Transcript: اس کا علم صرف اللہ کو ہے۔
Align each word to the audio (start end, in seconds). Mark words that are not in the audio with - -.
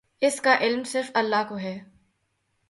اس 0.21 0.41
کا 0.41 0.57
علم 0.59 0.83
صرف 0.83 1.11
اللہ 1.13 1.43
کو 1.49 1.57
ہے۔ 1.57 1.79